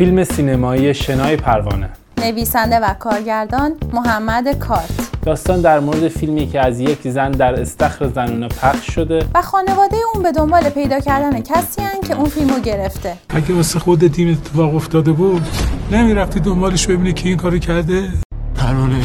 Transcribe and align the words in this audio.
فیلم 0.00 0.24
سینمایی 0.24 0.94
شنای 0.94 1.36
پروانه. 1.36 1.88
نویسنده 2.18 2.78
و 2.78 2.94
کارگردان 2.94 3.72
محمد 3.92 4.58
کارت. 4.58 4.90
داستان 5.22 5.60
در 5.60 5.80
مورد 5.80 6.08
فیلمی 6.08 6.46
که 6.46 6.60
از 6.60 6.80
یک 6.80 7.08
زن 7.08 7.30
در 7.30 7.60
استخر 7.60 8.08
زنونه 8.08 8.48
پخش 8.48 8.90
شده. 8.90 9.24
و 9.34 9.42
خانواده 9.42 9.96
اون 10.14 10.22
به 10.22 10.32
دنبال 10.32 10.68
پیدا 10.68 11.00
کردن 11.00 11.40
کسی 11.40 11.82
هن 11.82 12.00
که 12.08 12.16
اون 12.16 12.28
فیلمو 12.28 12.58
گرفته. 12.60 13.12
اگه 13.28 13.54
واسه 13.54 13.78
خود 13.78 14.08
تیم 14.08 14.30
اتفاق 14.30 14.74
افتاده 14.74 15.12
بود 15.12 15.46
نمی‌رفتی 15.92 16.40
دنبالش 16.40 16.86
ببینی 16.86 17.12
که 17.12 17.28
این 17.28 17.36
کارو 17.36 17.58
کرده؟ 17.58 18.08
پروانه 18.54 19.02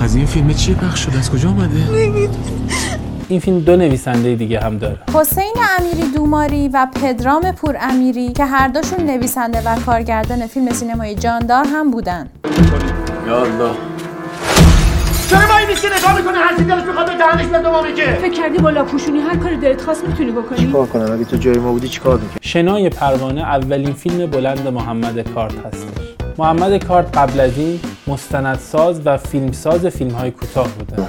از 0.00 0.16
این 0.16 0.26
فیلم 0.26 0.54
چی 0.54 0.74
پخش 0.74 1.00
شده 1.00 1.18
از 1.18 1.30
کجا 1.30 1.48
اومده؟ 1.48 1.80
این 3.30 3.40
فیلم 3.40 3.60
دو 3.60 3.76
نویسنده 3.76 4.34
دیگه 4.34 4.60
هم 4.60 4.78
داره. 4.78 4.98
حسین 5.14 5.54
امیری 5.78 6.12
دوماری 6.14 6.68
و 6.68 6.86
پدرام 7.02 7.52
پور 7.52 7.76
امیری 7.80 8.32
که 8.32 8.44
هر 8.44 8.68
دوشون 8.68 9.06
نویسنده 9.06 9.60
و 9.60 9.76
کارگردان 9.86 10.46
فیلم 10.46 10.70
سینمایی 10.70 11.14
جاندار 11.14 11.64
هم 11.64 11.90
بودن. 11.90 12.28
یا 13.26 13.40
الله. 13.40 13.70
چرا 15.30 15.38
ما 15.38 15.58
این 15.58 15.68
نگاه 15.98 16.16
می‌کنه 16.16 16.38
هر 16.38 16.56
چی 16.56 16.64
دلش 16.64 16.84
می‌خواد 16.84 17.06
به 17.06 17.16
دهنش 17.16 17.46
بده 17.46 17.88
میگه. 17.88 18.14
فکر 18.14 18.32
کردی 18.32 18.58
بالا 18.58 18.84
پوشونی؟ 18.84 19.18
هر 19.20 19.36
کاری 19.36 19.56
دلت 19.56 19.82
خواست 19.82 20.04
می‌تونی 20.08 20.30
بکنی؟ 20.30 20.58
چیکار 20.58 20.86
کنم؟ 20.86 21.12
اگه 21.12 21.24
تو 21.24 21.36
جای 21.36 21.58
ما 21.58 21.72
بودی 21.72 21.88
چیکار 21.88 22.18
می‌کنی 22.18 22.38
شنای 22.40 22.88
پروانه 22.88 23.40
اولین 23.40 23.92
فیلم 23.92 24.26
بلند 24.26 24.68
محمد 24.68 25.34
کارت 25.34 25.66
هستش. 25.66 26.04
محمد 26.38 26.84
کارت 26.84 27.18
قبل 27.18 27.40
از 27.40 27.58
این 27.58 27.80
مستندساز 28.06 29.00
و 29.04 29.16
فیلمساز 29.16 29.86
فیلم 29.86 30.10
های 30.10 30.30
کوتاه 30.30 30.68
بوده. 30.68 31.02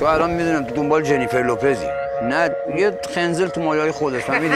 تو 0.00 0.04
الان 0.04 0.30
می‌دونم 0.30 0.64
تو 0.64 0.74
دنبال 0.74 1.02
جنیفر 1.02 1.42
لوپزی. 1.42 1.86
نه 2.22 2.50
یه 2.76 2.98
خنزل 3.14 3.48
تو 3.48 3.60
مایه 3.60 3.92
خودت 3.92 4.20
فهمیدی؟ 4.20 4.54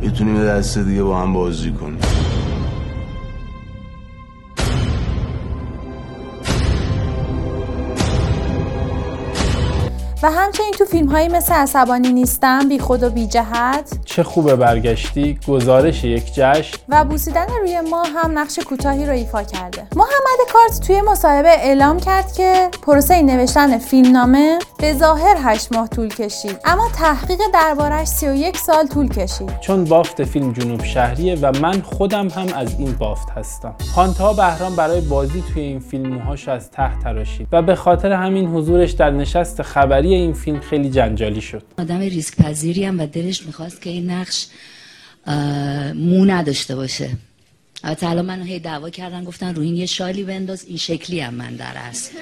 می‌تونیم 0.00 0.36
یه 0.44 0.50
دیگه 0.78 1.02
با 1.02 1.16
هم 1.16 1.32
بازی 1.32 1.72
کنیم. 1.72 2.00
و 10.22 10.30
همچنین 10.30 10.70
تو 10.70 10.84
فیلم 10.84 11.08
هایی 11.08 11.28
مثل 11.28 11.54
عصبانی 11.54 12.12
نیستم 12.12 12.68
بی 12.68 12.78
خود 12.78 13.02
و 13.02 13.10
بی 13.10 13.26
جهت. 13.26 13.98
چه 14.04 14.22
خوبه 14.22 14.56
برگشتی 14.56 15.38
گزارش 15.48 16.04
یک 16.04 16.34
جشن. 16.34 16.78
و 16.88 17.04
بوسیدن 17.04 17.46
روی 17.60 17.80
ما 17.80 18.02
هم 18.02 18.38
نقش 18.38 18.58
کوتاهی 18.58 19.06
رو 19.06 19.12
ایفا 19.12 19.42
کرده. 19.42 19.86
محمد 19.96 20.52
کارت 20.52 20.80
توی 20.86 21.00
مصاحبه 21.00 21.48
اعلام 21.48 22.00
کرد 22.00 22.32
که 22.32 22.68
پروسه 22.82 23.22
نوشتن 23.22 23.78
فیلمنامه 23.78 24.58
به 24.82 24.94
ظاهر 24.94 25.36
8 25.38 25.72
ماه 25.72 25.88
طول 25.88 26.08
کشید 26.08 26.56
اما 26.64 26.88
تحقیق 26.94 27.38
دربارش 27.54 28.08
31 28.08 28.56
سال 28.56 28.86
طول 28.86 29.08
کشید. 29.08 29.60
چون 29.60 29.84
بافت 29.84 30.24
فیلم 30.24 30.52
جنوب 30.52 30.84
شهریه 30.84 31.34
و 31.34 31.58
من 31.60 31.82
خودم 31.82 32.28
هم 32.28 32.46
از 32.54 32.78
این 32.78 32.92
بافت 32.92 33.30
هستم. 33.30 33.74
خانتا 33.94 34.32
بهرام 34.32 34.76
برای 34.76 35.00
بازی 35.00 35.44
توی 35.52 35.62
این 35.62 35.80
فیلم 35.80 36.06
موهاش 36.06 36.48
از 36.48 36.70
ته 36.70 36.98
تراشید 36.98 37.48
و 37.52 37.62
به 37.62 37.74
خاطر 37.74 38.12
همین 38.12 38.46
حضورش 38.46 38.90
در 38.90 39.10
نشست 39.10 39.62
خبری 39.62 40.14
این 40.14 40.32
فیلم 40.32 40.60
خیلی 40.60 40.90
جنجالی 40.90 41.40
شد. 41.40 41.62
آدم 41.78 41.98
ریسک 41.98 42.36
پذیری 42.36 42.84
هم 42.84 43.00
و 43.00 43.06
دلش 43.06 43.46
می‌خواست 43.46 43.82
که 43.82 43.90
این 43.90 44.10
نقش 44.10 44.46
مو 45.94 46.24
نداشته 46.24 46.76
باشه. 46.76 47.10
البته 47.84 48.08
الان 48.08 48.24
منو 48.24 48.44
هی 48.44 48.58
دعوا 48.58 48.90
کردن 48.90 49.24
گفتن 49.24 49.54
رو 49.54 49.62
این 49.62 49.76
یه 49.76 49.86
شالی 49.86 50.24
بنداز 50.24 50.64
این 50.68 50.76
شکلی 50.76 51.20
هم 51.20 51.34
من 51.34 51.54
در 51.56 51.72
است 51.76 52.12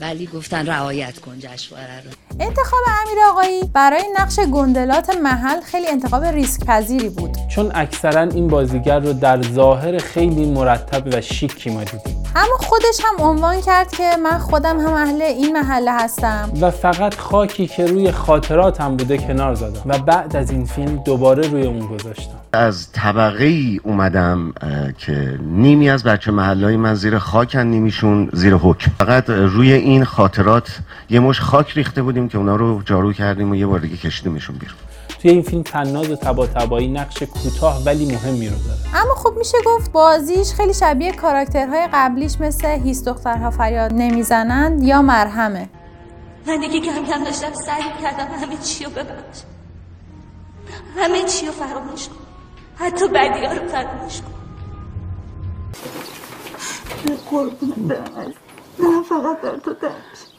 ولی 0.00 0.26
گفتن 0.26 0.66
رعایت 0.66 1.18
کن 1.18 1.38
جشنواره 1.38 2.02
رو. 2.04 2.10
انتخاب 2.40 2.80
امیر 3.02 3.18
آقایی 3.30 3.62
برای 3.74 4.02
نقش 4.18 4.40
گندلات 4.40 5.16
محل 5.16 5.60
خیلی 5.60 5.86
انتخاب 5.88 6.24
ریسک 6.24 6.64
پذیری 6.64 7.08
بود. 7.08 7.36
چون 7.48 7.72
اکثرا 7.74 8.20
این 8.22 8.48
بازیگر 8.48 8.98
رو 8.98 9.12
در 9.12 9.42
ظاهر 9.42 9.98
خیلی 9.98 10.46
مرتب 10.46 11.02
و 11.06 11.20
شیکی 11.20 11.70
ما 11.70 11.84
دیدیم. 11.84 12.22
اما 12.36 12.56
خودش 12.60 13.00
هم 13.04 13.28
عنوان 13.28 13.60
کرد 13.60 13.92
که 13.92 14.10
من 14.22 14.38
خودم 14.38 14.80
هم 14.80 14.92
اهل 14.92 15.22
این 15.22 15.52
محله 15.52 15.92
هستم. 15.92 16.52
و 16.60 16.70
فقط 16.70 17.14
خاکی 17.14 17.66
که 17.66 17.86
روی 17.86 18.12
خاطراتم 18.12 18.96
بوده 18.96 19.18
کنار 19.18 19.54
زدم. 19.54 19.82
و 19.86 19.98
بعد 19.98 20.36
از 20.36 20.50
این 20.50 20.64
فیلم 20.64 20.96
دوباره 20.96 21.48
روی 21.48 21.66
اون 21.66 21.86
گذاشتم. 21.86 22.43
از 22.54 22.92
طبقه 22.92 23.44
ای 23.44 23.80
اومدم 23.82 24.52
که 24.98 25.38
نیمی 25.42 25.90
از 25.90 26.02
بچه 26.02 26.30
محله 26.30 26.76
من 26.76 26.94
زیر 26.94 27.18
خاکن 27.18 27.60
نیمیشون 27.60 28.30
زیر 28.32 28.54
حکم. 28.54 28.90
فقط 28.98 29.30
روی 29.30 29.72
این 29.72 30.04
خاطرات 30.04 30.78
یه 31.10 31.20
مش 31.20 31.40
خاک 31.40 31.72
ریخته 31.72 32.02
بودیم 32.02 32.28
که 32.28 32.38
اونا 32.38 32.56
رو 32.56 32.82
جارو 32.82 33.12
کردیم 33.12 33.50
و 33.50 33.54
یه 33.54 33.66
بار 33.66 33.80
دیگه 33.80 33.96
کشیدیمشون 33.96 34.56
بیرون. 34.56 34.76
توی 35.22 35.30
این 35.30 35.42
فیلم 35.42 35.62
تناز 35.62 36.10
و 36.10 36.16
تبا 36.16 36.46
تبایی 36.46 36.88
نقش 36.88 37.22
کوتاه 37.22 37.84
ولی 37.84 38.06
مهمی 38.06 38.48
رو 38.48 38.56
داره. 38.56 39.02
اما 39.02 39.14
خب 39.14 39.34
میشه 39.38 39.58
گفت 39.66 39.92
بازیش 39.92 40.52
خیلی 40.52 40.74
شبیه 40.74 41.12
کاراکترهای 41.12 41.88
قبلیش 41.92 42.40
مثل 42.40 42.68
هیس 42.68 43.04
دخترها 43.04 43.50
فریاد 43.50 43.92
نمی‌زنند 43.94 44.82
یا 44.82 45.02
مرهمه 45.02 45.68
من 46.46 46.60
دیگه 46.60 46.80
کم 46.80 47.04
کم 47.04 47.24
داشتم 47.24 47.52
سعی 47.66 47.82
کردم 48.02 48.26
همه 48.40 48.56
چی 48.56 48.84
رو 48.84 48.90
ببخش 48.90 49.42
همه 50.96 51.22
چی 51.22 51.46
رو 51.46 51.52
فراموش 51.52 52.08
کن 52.08 52.23
حتی 52.76 53.08
بدی 53.08 53.44
ها 53.46 53.52
رو 53.52 53.68
فراموش 53.68 54.20
کن 54.20 54.34
قربون 57.30 57.88
برم 57.88 58.32
من 58.78 59.02
فقط 59.02 59.40
در 59.40 59.56
تو 59.56 59.72
درش 59.74 59.92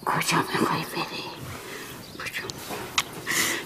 کجا 0.05 0.37
می‌خوای 0.37 0.81
بری؟ 0.95 1.23
کجا 2.19 2.43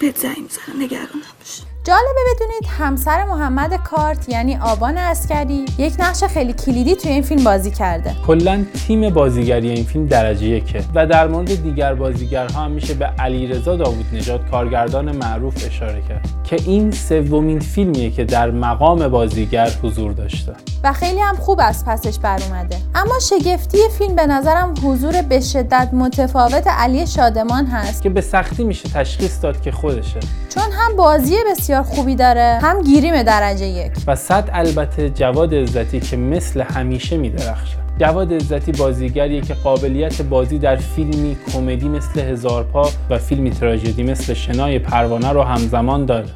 بهت 0.00 0.18
زنگ 0.18 0.38
می‌زنم 0.38 0.82
نگران 0.82 1.06
نباش 1.06 1.62
جالبه 1.84 2.20
بدونید 2.34 2.66
همسر 2.78 3.24
محمد 3.24 3.74
کارت 3.74 4.28
یعنی 4.28 4.56
آبان 4.56 4.98
اسکری 4.98 5.66
یک 5.78 5.92
نقش 5.98 6.24
خیلی 6.24 6.52
کلیدی 6.52 6.96
توی 6.96 7.10
این 7.12 7.22
فیلم 7.22 7.44
بازی 7.44 7.70
کرده. 7.70 8.14
کلا 8.26 8.64
تیم 8.86 9.10
بازیگری 9.10 9.70
این 9.70 9.84
فیلم 9.84 10.06
درجه 10.06 10.46
یکه 10.46 10.84
و 10.94 11.06
در 11.06 11.28
مورد 11.28 11.62
دیگر 11.62 11.94
بازیگرها 11.94 12.64
هم 12.64 12.70
میشه 12.70 12.94
به 12.94 13.06
علیرضا 13.06 13.76
داوود 13.76 14.06
نژاد 14.12 14.50
کارگردان 14.50 15.16
معروف 15.16 15.66
اشاره 15.66 16.02
کرد 16.08 16.28
که 16.44 16.56
این 16.66 16.90
سومین 16.90 17.60
فیلمیه 17.60 18.10
که 18.10 18.24
در 18.24 18.50
مقام 18.50 19.08
بازیگر 19.08 19.70
حضور 19.82 20.12
داشته. 20.12 20.52
و 20.84 20.92
خیلی 20.92 21.20
هم 21.20 21.36
خوب 21.36 21.60
از 21.62 21.84
پسش 21.84 22.18
بر 22.18 22.40
اومده 22.42 22.76
اما 22.94 23.18
شگفتی 23.18 23.78
فیلم 23.98 24.16
به 24.16 24.26
نظرم 24.26 24.74
حضور 24.84 25.22
به 25.22 25.40
شدت 25.40 25.88
متفاوت 25.92 26.66
علی 26.66 27.06
شادمان 27.06 27.66
هست. 27.66 28.02
که 28.02 28.08
به 28.08 28.20
سختی 28.20 28.64
میشه 28.64 28.88
تشخیص 28.88 29.42
داد 29.42 29.62
که 29.62 29.72
خودشه. 29.72 30.20
چون 30.54 30.72
هم 30.72 30.96
بازی 30.96 31.36
بسیار 31.50 31.82
خوبی 31.82 32.14
داره 32.14 32.58
هم 32.62 32.82
گیریم 32.82 33.22
درجه 33.22 33.66
یک. 33.66 33.92
و 34.06 34.16
صد 34.16 34.50
البته 34.52 35.10
جواد 35.10 35.54
عزتی 35.54 36.00
که 36.00 36.16
مثل 36.16 36.60
همیشه 36.60 37.16
میدرخشه. 37.16 37.76
جواد 37.98 38.32
عزتی 38.32 38.72
بازیگریه 38.72 39.40
که 39.40 39.54
قابلیت 39.54 40.22
بازی 40.22 40.58
در 40.58 40.76
فیلمی 40.76 41.36
کمدی 41.52 41.88
مثل 41.88 42.20
هزار 42.20 42.64
پا 42.64 42.90
و 43.10 43.18
فیلمی 43.18 43.50
تراژدی 43.50 44.02
مثل 44.02 44.34
شنای 44.34 44.78
پروانه 44.78 45.28
رو 45.28 45.42
همزمان 45.42 46.06
داره. 46.06 46.28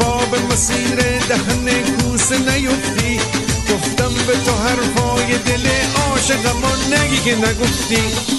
باب 0.00 0.52
مسیر 0.52 0.96
دهن 1.28 1.68
کوسه 2.00 2.38
نیفتی. 2.38 3.18
گفتم 3.18 3.37
به 4.14 4.32
تو 4.44 4.52
حرفای 4.52 5.38
دل 5.38 5.66
عاشقم 5.96 6.62
نگی 6.94 7.16
که 7.16 7.36
نگفتی. 7.36 8.37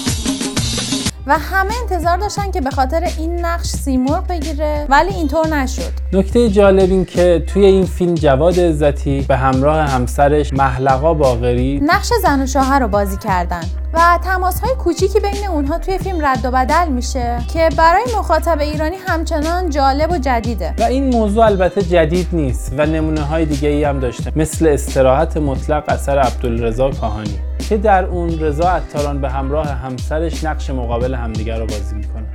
و 1.30 1.32
همه 1.32 1.74
انتظار 1.82 2.16
داشتن 2.16 2.50
که 2.50 2.60
به 2.60 2.70
خاطر 2.70 3.08
این 3.18 3.46
نقش 3.46 3.66
سیمرغ 3.66 4.26
بگیره 4.26 4.86
ولی 4.88 5.14
اینطور 5.14 5.46
نشد. 5.46 5.92
نکته 6.12 6.48
جالب 6.48 6.90
این 6.90 7.04
که 7.04 7.44
توی 7.46 7.64
این 7.64 7.86
فیلم 7.86 8.14
جواد 8.14 8.60
عزتی 8.60 9.20
به 9.28 9.36
همراه 9.36 9.80
همسرش 9.80 10.52
محلقا 10.52 11.14
باغری 11.14 11.80
نقش 11.82 12.12
زن 12.22 12.42
و 12.42 12.46
شوهر 12.46 12.78
رو 12.80 12.88
بازی 12.88 13.16
کردن 13.16 13.62
و 13.94 14.18
تماس 14.24 14.60
های 14.60 14.74
کوچیکی 14.74 15.20
بین 15.20 15.46
اونها 15.52 15.78
توی 15.78 15.98
فیلم 15.98 16.26
رد 16.26 16.44
و 16.44 16.50
بدل 16.50 16.88
میشه 16.88 17.38
که 17.52 17.68
برای 17.76 18.04
مخاطب 18.18 18.60
ایرانی 18.60 18.96
همچنان 19.06 19.70
جالب 19.70 20.12
و 20.12 20.18
جدیده. 20.18 20.74
و 20.78 20.82
این 20.82 21.16
موضوع 21.16 21.44
البته 21.44 21.82
جدید 21.82 22.28
نیست 22.32 22.72
و 22.76 22.86
نمونه 22.86 23.20
های 23.20 23.44
دیگه 23.44 23.68
ای 23.68 23.84
هم 23.84 24.00
داشته 24.00 24.32
مثل 24.36 24.66
استراحت 24.66 25.36
مطلق 25.36 25.84
اثر 25.88 26.18
عبدالرضا 26.18 26.90
کاهانی. 26.90 27.49
که 27.70 27.76
در 27.76 28.04
اون 28.04 28.38
رضا 28.40 28.70
عطاران 28.70 29.20
به 29.20 29.30
همراه 29.30 29.66
همسرش 29.66 30.44
نقش 30.44 30.70
مقابل 30.70 31.14
همدیگر 31.14 31.58
رو 31.58 31.66
بازی 31.66 31.96
می‌کنه؟ 31.96 32.26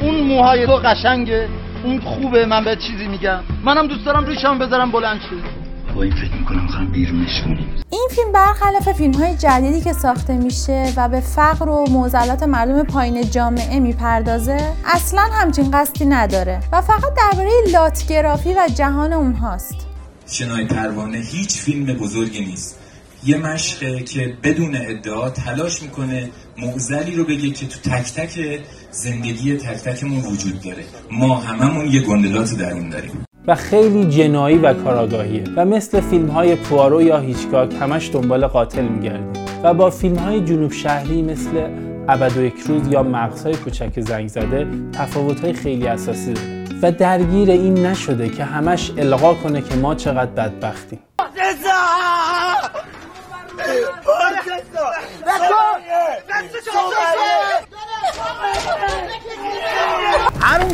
اون 0.00 0.20
موهای 0.20 0.66
تو 0.66 0.72
قشنگه 0.72 1.48
اون 1.84 2.00
خوبه 2.00 2.46
من 2.46 2.64
به 2.64 2.76
چیزی 2.76 3.08
میگم. 3.08 3.40
منم 3.64 3.86
دوست 3.86 4.06
دارم 4.06 4.26
ریشم 4.26 4.58
بذارم 4.58 4.92
بلند 4.92 5.20
شه. 5.20 5.94
وای 5.94 6.10
فکر 6.10 6.34
می‌کنم 6.40 6.66
خواهم 6.66 6.92
بیرونش 6.92 7.42
کنیم 7.44 7.84
این 7.90 8.08
فیلم 8.10 8.32
برخلاف 8.32 8.92
فیلم 8.92 9.14
های 9.14 9.36
جدیدی 9.36 9.80
که 9.80 9.92
ساخته 9.92 10.36
میشه 10.36 10.92
و 10.96 11.08
به 11.08 11.20
فقر 11.20 11.68
و 11.68 11.84
معضلات 11.90 12.42
مردم 12.42 12.84
پایین 12.84 13.30
جامعه 13.30 13.80
می‌پردازه 13.80 14.58
اصلا 14.84 15.22
همچین 15.32 15.70
قصدی 15.70 16.04
نداره 16.04 16.60
و 16.72 16.80
فقط 16.80 17.12
درباره 17.16 17.50
لاتگرافی 17.72 18.54
و 18.54 18.68
جهان 18.74 19.12
اونهاست. 19.12 19.86
شنای 20.26 20.64
پروانه 20.64 21.18
هیچ 21.18 21.58
فیلم 21.58 21.84
بزرگی 21.84 22.44
نیست. 22.44 22.78
یه 23.24 23.38
مشقه 23.38 24.00
که 24.00 24.36
بدون 24.42 24.76
ادعا 24.76 25.30
تلاش 25.30 25.82
می‌کنه 25.82 26.30
معزلی 26.58 27.16
رو 27.16 27.24
بگه 27.24 27.50
که 27.50 27.66
تو 27.66 27.90
تک 27.90 28.12
تک 28.12 28.60
زندگی 28.90 29.56
تک 29.56 29.76
تکمون 29.76 30.20
وجود 30.20 30.60
داره. 30.60 30.84
ما 31.10 31.36
هممون 31.36 31.86
یه 31.86 32.00
گندلات 32.00 32.54
درون 32.54 32.88
داریم. 32.88 33.24
و 33.46 33.54
خیلی 33.54 34.04
جنایی 34.04 34.58
و 34.58 34.74
کاراگاهیه. 34.74 35.44
و 35.56 35.64
مثل 35.64 36.00
فیلم 36.00 36.26
های 36.26 36.54
پوارو 36.54 37.02
یا 37.02 37.18
هیچکاک 37.18 37.74
همش 37.80 38.10
دنبال 38.12 38.46
قاتل 38.46 38.88
میگردیم 38.88 39.32
و 39.64 39.74
با 39.74 39.90
فیلم 39.90 40.16
های 40.16 40.40
جنوب 40.40 40.72
شهری 40.72 41.22
مثل 41.22 41.68
ابد 42.08 42.36
و 42.36 42.42
یک 42.42 42.54
روز 42.68 42.88
یا 42.88 43.02
مغزهای 43.02 43.54
کوچک 43.54 44.00
زنگ 44.00 44.28
زده 44.28 44.66
تفاوت 44.92 45.40
های 45.40 45.52
خیلی 45.52 45.86
اساسی 45.86 46.32
داره. 46.32 46.55
و 46.82 46.92
درگیر 46.92 47.50
این 47.50 47.86
نشده 47.86 48.28
که 48.28 48.44
همش 48.44 48.90
القا 48.98 49.34
کنه 49.34 49.62
که 49.62 49.74
ما 49.74 49.94
چقدر 49.94 50.26
بدبختیم. 50.26 50.98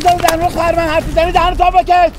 زن 0.03 0.17
در 0.17 0.35
رو 0.35 0.49
خواهر 0.49 0.75
من 0.75 0.81
حرف 0.81 1.07
می‌زنی 1.07 1.31
دهن 1.31 1.55
تا 1.55 1.71
بکش 1.71 2.11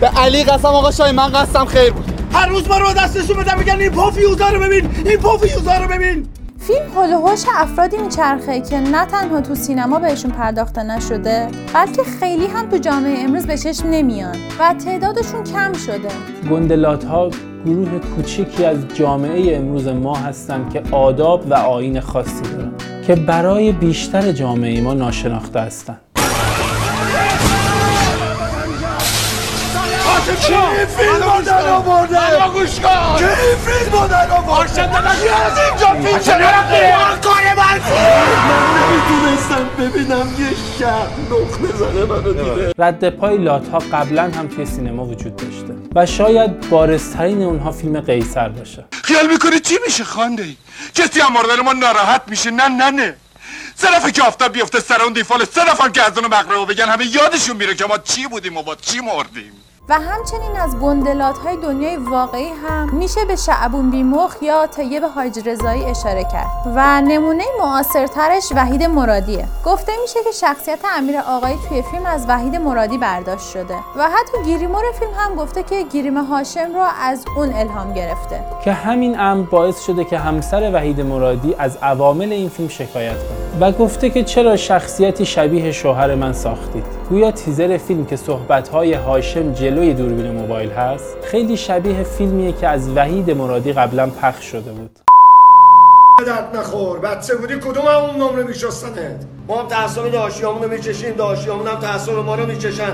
به 0.00 0.06
علی 0.06 0.44
قسم 0.44 0.68
آقا 0.68 0.90
شای 0.90 1.12
من 1.12 1.28
قسم 1.28 1.64
خیر 1.64 1.92
بود. 1.92 2.04
هر 2.32 2.46
روز 2.46 2.68
ما 2.68 2.78
رو 2.78 2.92
دستشون 2.92 3.36
بدم 3.36 3.58
میگن 3.58 3.80
این 3.80 3.90
پافیوزا 3.90 4.48
رو 4.48 4.60
ببین 4.60 4.90
این 5.06 5.18
پافیوزا 5.18 5.76
رو 5.78 5.88
ببین. 5.88 6.28
فیلم 6.66 6.88
هول 6.94 7.36
افرادی 7.56 7.96
میچرخه 7.96 8.60
که 8.60 8.80
نه 8.80 9.06
تنها 9.06 9.40
تو 9.40 9.54
سینما 9.54 9.98
بهشون 9.98 10.30
پرداخته 10.30 10.82
نشده 10.82 11.48
بلکه 11.74 12.02
خیلی 12.02 12.46
هم 12.46 12.68
تو 12.68 12.78
جامعه 12.78 13.24
امروز 13.24 13.46
به 13.46 13.58
چشم 13.58 13.88
نمیان 13.90 14.36
و 14.60 14.74
تعدادشون 14.74 15.44
کم 15.44 15.72
شده. 15.72 16.08
گندلات 16.50 17.04
ها 17.04 17.30
گروه 17.66 17.98
کوچیکی 17.98 18.64
از 18.64 18.78
جامعه 18.94 19.56
امروز 19.56 19.88
ما 19.88 20.16
هستند 20.16 20.72
که 20.72 20.82
آداب 20.92 21.50
و 21.50 21.54
آین 21.54 22.00
خاصی 22.00 22.42
دارن 22.42 22.72
که 23.06 23.14
برای 23.14 23.72
بیشتر 23.72 24.32
جامعه 24.32 24.80
ما 24.80 24.94
ناشناخته 24.94 25.60
هستند 25.60 26.00
چه 30.34 30.86
فیلم 30.86 31.22
رو 31.36 31.42
در 31.42 31.68
آورده؟ 31.68 32.18
گوش 32.54 32.80
کن. 32.80 33.16
چه 33.18 33.26
فیلم 33.66 33.92
رو 33.92 34.08
در 34.08 34.30
آورده 34.30 34.74
چه 34.74 34.82
از 34.82 35.58
اینجا 35.58 36.08
فیلم 36.08 36.18
چه 36.18 36.32
کار 37.22 37.54
من 37.56 37.56
من. 37.56 37.80
نمی‌تونستم 38.76 39.68
ببینم 39.78 40.34
یه 40.38 40.48
شهر 40.78 41.06
نخ 41.30 41.58
بزنه 41.58 42.04
منو 42.04 42.32
دیده 42.32 42.72
رد 42.78 43.10
پای 43.10 43.38
لات 43.38 43.68
ها 43.68 43.78
قبلا 43.78 44.22
هم 44.22 44.48
توی 44.48 44.66
سینما 44.66 45.04
وجود 45.04 45.36
داشته 45.36 45.74
و 45.94 46.06
شاید 46.06 46.70
بارزترین 46.70 47.42
اونها 47.42 47.72
فیلم 47.72 48.00
قیصر 48.00 48.48
باشه. 48.48 48.84
خیال 49.04 49.26
می‌کنی 49.26 49.60
چی 49.60 49.74
میشه 49.86 50.04
خانده 50.04 50.42
ای 50.42 50.56
کسی 50.94 51.20
هم 51.20 51.32
مردن 51.32 51.60
ما 51.60 51.72
ناراحت 51.72 52.22
میشه؟ 52.26 52.50
نه 52.50 52.68
نه 52.68 52.90
نه. 52.90 53.14
سه 53.74 53.86
دفعه 53.86 54.10
که 54.12 54.22
آفتاب 54.22 54.52
بیفته 54.52 54.80
سر 54.80 55.02
اون 55.02 55.12
دیفال 55.12 55.44
سه 55.44 55.60
که 55.92 56.02
از 56.02 56.18
اون 56.18 56.26
مقربه 56.26 56.74
بگن 56.74 56.84
همه 56.84 57.06
یادشون 57.06 57.56
میره 57.56 57.74
که 57.74 57.86
ما 57.86 57.98
چی 57.98 58.26
بودیم 58.26 58.56
و 58.56 58.62
با 58.62 58.74
چی 58.74 59.00
مردیم. 59.00 59.52
و 59.88 59.94
همچنین 59.94 60.56
از 60.56 60.78
گندلات 60.78 61.38
های 61.38 61.56
دنیای 61.56 61.96
واقعی 61.96 62.48
هم 62.48 62.90
میشه 62.92 63.24
به 63.24 63.36
شعبون 63.36 63.90
بیمخ 63.90 64.36
یا 64.42 64.66
طیب 64.66 65.04
حاج 65.04 65.48
رضایی 65.48 65.84
اشاره 65.84 66.24
کرد 66.24 66.46
و 66.74 67.00
نمونه 67.00 67.44
معاصرترش 67.58 68.52
وحید 68.56 68.82
مرادیه. 68.82 69.44
گفته 69.64 69.92
میشه 70.02 70.18
که 70.24 70.30
شخصیت 70.30 70.78
امیر 70.96 71.16
آقایی 71.18 71.58
توی 71.68 71.82
فیلم 71.82 72.06
از 72.06 72.26
وحید 72.28 72.56
مرادی 72.56 72.98
برداشت 72.98 73.50
شده 73.50 73.74
و 73.96 74.08
حتی 74.10 74.44
گیریمور 74.44 74.82
فیلم 74.98 75.10
هم 75.16 75.34
گفته 75.34 75.62
که 75.62 75.82
گیریم 75.82 76.16
هاشم 76.16 76.74
رو 76.74 76.86
از 77.02 77.24
اون 77.36 77.52
الهام 77.52 77.92
گرفته. 77.94 78.44
که 78.64 78.72
همین 78.72 79.20
امر 79.20 79.46
باعث 79.46 79.84
شده 79.84 80.04
که 80.04 80.18
همسر 80.18 80.70
وحید 80.74 81.00
مرادی 81.00 81.54
از 81.58 81.76
عوامل 81.76 82.32
این 82.32 82.48
فیلم 82.48 82.68
شکایت 82.68 83.18
کنه. 83.18 83.45
و 83.60 83.72
گفته 83.72 84.10
که 84.10 84.24
چرا 84.24 84.56
شخصیتی 84.56 85.26
شبیه 85.26 85.72
شوهر 85.72 86.14
من 86.14 86.32
ساختید؟ 86.32 86.84
گویا 87.10 87.30
تیزر 87.30 87.76
فیلم 87.76 88.06
که 88.06 88.16
صحبت‌های 88.16 88.94
هاشم 88.94 89.52
جلوی 89.52 89.94
دوربین 89.94 90.30
موبایل 90.30 90.70
هست 90.70 91.16
خیلی 91.22 91.56
شبیه 91.56 92.02
فیلمیه 92.02 92.52
که 92.52 92.68
از 92.68 92.88
وحید 92.96 93.30
مرادی 93.30 93.72
قبلا 93.72 94.06
پخش 94.06 94.44
شده 94.44 94.72
بود. 94.72 94.98
درد 96.26 96.56
نخور 96.56 96.98
بچه 96.98 97.36
بودی 97.36 97.54
کدوم 97.54 97.84
همون 97.84 98.16
نمره 98.16 98.42
میشستنت؟ 98.42 99.24
ما 99.48 99.60
هم 99.60 99.68
تعصب 99.68 100.12
داشیامون 100.12 100.62
رو 100.62 100.70
میچشیم 100.70 101.14
داشیامون 101.14 101.66
هم 101.66 101.80
تعصب 101.80 102.12
ما 102.12 102.34
رو 102.34 102.46
میچشن. 102.46 102.92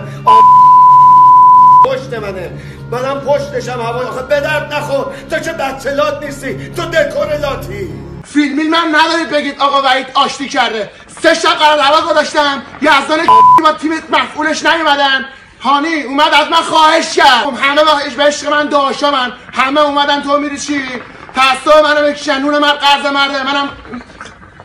پشت 1.86 2.14
منه. 2.14 2.50
منم 2.90 3.20
پشتشم 3.20 3.80
هوا 3.80 4.22
به 4.22 4.40
درد 4.40 4.72
نخور. 4.72 5.06
تو 5.30 5.38
که 5.38 5.52
بچه 5.52 5.90
لات 5.90 6.24
نیستی 6.24 6.70
تو 6.70 6.82
دکور 6.82 7.36
لاتی. 7.36 8.11
فیلمی 8.34 8.62
من 8.62 8.94
ندارید 8.94 9.30
بگید 9.30 9.60
آقا 9.60 9.82
وحید 9.82 10.06
آشتی 10.14 10.48
کرده. 10.48 10.90
سه 11.22 11.34
شب 11.34 11.48
قرار 11.48 11.78
هوا 11.78 12.12
گذاشتم. 12.12 12.62
یزدان 12.82 13.26
با 13.62 13.72
تیم 13.72 13.92
مفعولش 14.10 14.66
نیومدن. 14.66 15.24
هانی 15.60 16.02
اومد 16.02 16.34
از 16.34 16.48
من 16.48 16.62
خواهش 16.62 17.16
کرد. 17.16 17.58
همه 17.62 17.82
به 18.16 18.22
عشق 18.24 18.48
من 18.48 18.68
داشا 18.68 19.10
من. 19.10 19.32
همه 19.52 19.80
اومدن 19.80 20.22
تو 20.22 20.38
میری 20.38 20.58
چی؟ 20.58 20.82
تعصب 21.34 21.84
منو 21.84 22.06
بکشن. 22.06 22.38
نون 22.38 22.58
من 22.58 22.72
قرض 22.72 23.06
مرده. 23.06 23.42
منم 23.42 23.68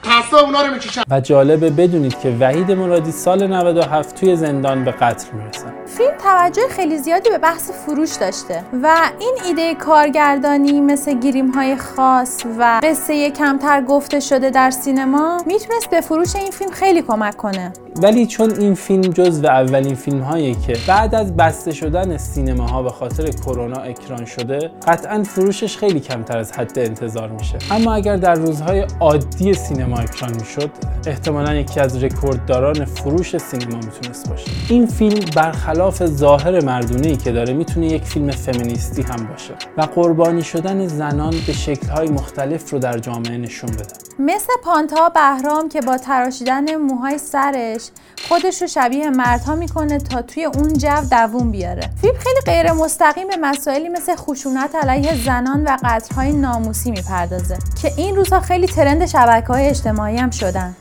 تعصب 0.07 0.45
اونا 0.45 0.61
رو 0.61 0.73
می‌کشن. 0.73 1.01
و 1.09 1.19
جالبه 1.21 1.69
بدونید 1.69 2.19
که 2.19 2.35
وحید 2.39 2.71
مرادی 2.71 3.11
سال 3.11 3.47
97 3.47 4.15
توی 4.15 4.35
زندان 4.35 4.85
به 4.85 4.91
قتل 4.91 5.27
می‌رسن 5.33 5.73
فیلم 5.85 6.11
توجه 6.23 6.61
خیلی 6.69 6.97
زیادی 6.97 7.29
به 7.29 7.37
بحث 7.37 7.71
فروش 7.71 8.15
داشته 8.15 8.63
و 8.83 8.95
این 9.19 9.35
ایده 9.45 9.75
کارگردانی 9.75 10.81
مثل 10.81 11.19
گیریم 11.19 11.51
های 11.51 11.75
خاص 11.77 12.43
و 12.59 12.79
قصه 12.83 13.31
کمتر 13.31 13.81
گفته 13.81 14.19
شده 14.19 14.49
در 14.49 14.71
سینما 14.71 15.37
می‌تونست 15.45 15.89
به 15.89 16.01
فروش 16.01 16.35
این 16.35 16.51
فیلم 16.51 16.71
خیلی 16.71 17.01
کمک 17.01 17.37
کنه. 17.37 17.73
ولی 18.01 18.25
چون 18.25 18.51
این 18.51 18.73
فیلم 18.73 19.01
جز 19.01 19.43
و 19.43 19.47
اولین 19.47 19.95
فیلم 19.95 20.19
هایی 20.19 20.55
که 20.55 20.77
بعد 20.87 21.15
از 21.15 21.37
بسته 21.37 21.71
شدن 21.71 22.17
سینماها 22.17 22.83
به 22.83 22.89
خاطر 22.89 23.27
کرونا 23.31 23.81
اکران 23.81 24.25
شده 24.25 24.71
قطعا 24.87 25.23
فروشش 25.23 25.77
خیلی 25.77 25.99
کمتر 25.99 26.37
از 26.37 26.51
حد 26.51 26.79
انتظار 26.79 27.29
میشه. 27.29 27.57
اما 27.71 27.93
اگر 27.93 28.15
در 28.15 28.33
روزهای 28.33 28.85
عادی 28.99 29.53
سینما 29.53 29.96
اکران 29.99 30.33
می‌شد 30.33 30.71
احتمالا 31.07 31.55
یکی 31.55 31.79
از 31.79 32.03
رکوردداران 32.03 32.85
فروش 32.85 33.37
سینما 33.37 33.75
می‌تونست 33.75 34.29
باشه. 34.29 34.51
این 34.69 34.85
فیلم 34.85 35.25
برخلاف 35.35 36.05
ظاهر 36.05 36.65
مردونه 36.65 37.07
ای 37.07 37.15
که 37.17 37.31
داره 37.31 37.53
می‌تونه 37.53 37.87
یک 37.87 38.03
فیلم 38.03 38.31
فمینیستی 38.31 39.01
هم 39.01 39.27
باشه 39.27 39.53
و 39.77 39.81
قربانی 39.81 40.43
شدن 40.43 40.87
زنان 40.87 41.33
به 41.47 41.53
شکلهای 41.53 42.07
مختلف 42.07 42.69
رو 42.69 42.79
در 42.79 42.97
جامعه 42.97 43.37
نشون 43.37 43.71
بده. 43.71 44.06
مثل 44.19 44.53
پانتا 44.63 45.09
بهرام 45.09 45.69
که 45.69 45.81
با 45.81 45.97
تراشیدن 45.97 46.75
موهای 46.75 47.17
سرش 47.17 47.89
خودش 48.27 48.61
رو 48.61 48.67
شبیه 48.67 49.09
مردها 49.09 49.55
می‌کنه 49.55 49.97
تا 49.97 50.21
توی 50.21 50.45
اون 50.45 50.73
جو 50.73 51.01
دووم 51.11 51.51
بیاره. 51.51 51.89
فیلم 52.01 52.13
خیلی 52.13 52.39
غیر 52.45 52.71
مستقیم 52.71 53.27
به 53.27 53.37
مسائلی 53.37 53.89
مثل 53.89 54.15
خشونت 54.15 54.75
علیه 54.75 55.23
زنان 55.25 55.63
و 55.63 55.77
قتلهای 55.83 56.33
ناموسی 56.33 56.91
می‌پردازه 56.91 57.57
که 57.81 57.91
این 57.97 58.15
روزها 58.15 58.39
خیلی 58.39 58.67
ترند 58.67 59.05
شبکه 59.05 59.47
های 59.47 59.67
اجتماعی 59.67 60.17
هم 60.17 60.29
شدن. 60.29 60.75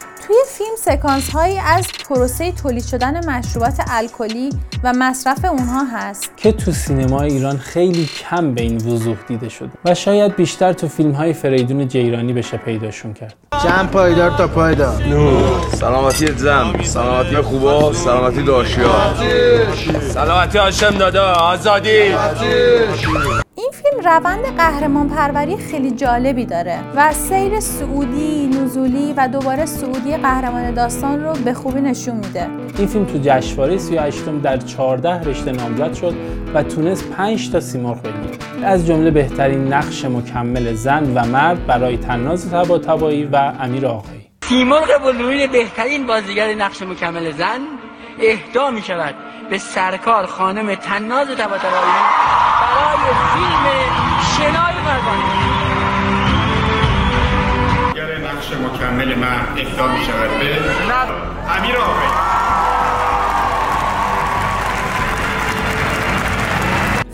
فیلم 0.58 0.76
سکانس 0.78 1.30
هایی 1.30 1.58
از 1.58 1.88
پروسه 2.08 2.52
تولید 2.52 2.84
شدن 2.84 3.30
مشروبات 3.30 3.80
الکلی 3.90 4.50
و 4.84 4.92
مصرف 4.98 5.44
اونها 5.44 5.84
هست. 5.84 6.36
که 6.36 6.52
تو 6.52 6.72
سینما 6.72 7.22
ایران 7.22 7.58
خیلی 7.58 8.06
کم 8.06 8.54
به 8.54 8.62
این 8.62 8.76
وضوح 8.76 9.16
دیده 9.28 9.48
شده 9.48 9.70
و 9.84 9.94
شاید 9.94 10.36
بیشتر 10.36 10.72
تو 10.72 10.88
فیلم 10.88 11.12
های 11.12 11.32
فریدون 11.32 11.88
جیرانی 11.88 12.32
بشه 12.32 12.56
پیداشون 12.56 13.14
کرد. 13.14 13.34
چند 13.62 13.90
پایدار 13.90 14.30
تا 14.30 14.48
پایدار. 14.48 15.02
سلامتی 15.72 16.26
زم 16.26 16.82
سلامتی 16.82 17.36
خوبا. 17.36 17.92
سلامتی 17.92 18.42
داشیا. 18.42 19.14
سلامتی 20.14 20.58
هاشم 20.58 20.90
دادا. 20.90 21.32
آزادی. 21.32 22.14
روند 24.06 24.56
قهرمان 24.56 25.08
پروری 25.08 25.56
خیلی 25.56 25.90
جالبی 25.90 26.44
داره 26.44 26.78
و 26.96 27.12
سیر 27.12 27.60
سعودی، 27.60 28.46
نزولی 28.46 29.14
و 29.16 29.28
دوباره 29.28 29.66
سعودی 29.66 30.16
قهرمان 30.16 30.74
داستان 30.74 31.24
رو 31.24 31.32
به 31.32 31.54
خوبی 31.54 31.80
نشون 31.80 32.14
میده. 32.14 32.48
این 32.78 32.86
فیلم 32.86 33.04
تو 33.04 33.18
جشنواره 33.22 33.78
38 33.78 34.42
در 34.42 34.56
14 34.56 35.20
رشته 35.30 35.52
نامزد 35.52 35.94
شد 35.94 36.14
و 36.54 36.62
تونست 36.62 37.10
5 37.10 37.50
تا 37.52 37.60
سیمرغ 37.60 38.02
بگیره. 38.02 38.66
از 38.66 38.86
جمله 38.86 39.10
بهترین 39.10 39.72
نقش 39.72 40.04
مکمل 40.04 40.74
زن 40.74 41.12
و 41.14 41.26
مرد 41.26 41.66
برای 41.66 41.96
تناز 41.96 42.50
طباطبایی 42.50 43.24
و 43.24 43.52
امیر 43.60 43.86
آقایی. 43.86 44.30
سیمرغ 44.42 45.02
بلوین 45.04 45.52
بهترین 45.52 46.06
بازیگر 46.06 46.54
نقش 46.54 46.82
مکمل 46.82 47.32
زن 47.32 47.60
اهدا 48.22 48.70
می 48.70 48.82
شود 48.82 49.14
به 49.50 49.58
سرکار 49.58 50.26
خانم 50.26 50.74
تناز 50.74 51.28
طباطبایی 51.28 51.92
برای 52.60 53.14
فیلم 53.34 53.95
شنای 54.36 54.74
قربانی 54.84 55.56
نقش 58.36 58.52
مکمل 58.52 59.14
من 59.14 59.40
اهدا 59.56 59.86
می 59.86 60.04
شود 60.04 60.30
به 60.40 60.46
امیر 61.58 61.74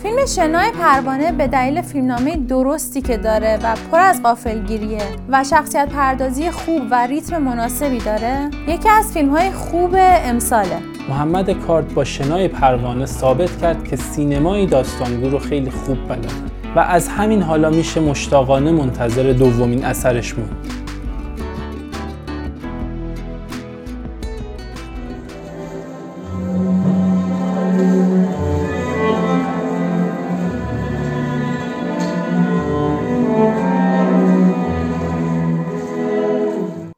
فیلم 0.01 0.25
فیلم 0.25 0.25
شنای 0.25 0.71
پروانه 0.71 1.31
به 1.31 1.47
دلیل 1.47 1.81
فیلمنامه 1.81 2.35
درستی 2.35 3.01
که 3.01 3.17
داره 3.17 3.59
و 3.63 3.75
پر 3.91 3.99
از 3.99 4.23
غافلگیریه 4.23 5.01
و 5.29 5.43
شخصیت 5.43 5.89
پردازی 5.89 6.51
خوب 6.51 6.81
و 6.91 7.07
ریتم 7.07 7.41
مناسبی 7.41 7.99
داره 7.99 8.49
یکی 8.67 8.89
از 8.89 9.13
فیلم 9.13 9.29
های 9.29 9.51
خوب 9.51 9.95
امساله. 9.99 10.77
محمد 11.09 11.51
کارت 11.51 11.93
با 11.93 12.03
شنای 12.03 12.47
پروانه 12.47 13.05
ثابت 13.05 13.61
کرد 13.61 13.83
که 13.87 13.95
سینمای 13.95 14.65
داستانگو 14.65 15.29
رو 15.29 15.39
خیلی 15.39 15.71
خوب 15.71 16.07
بلده. 16.07 16.52
و 16.75 16.79
از 16.79 17.07
همین 17.07 17.41
حالا 17.41 17.69
میشه 17.69 17.99
مشتاقانه 17.99 18.71
منتظر 18.71 19.33
دومین 19.33 19.85
اثرش 19.85 20.37
موند. 20.37 20.83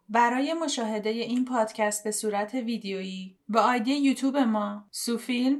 برای 0.10 0.54
مشاهده 0.54 1.10
این 1.10 1.46
پادکست 1.46 2.04
به 2.04 2.12
صورت 2.12 2.54
ویدیویی 2.54 3.38
با 3.50 3.62
آیدی 3.62 3.94
یوتیوب 3.94 4.38
ما 4.38 4.84
سوفیلم 4.92 5.60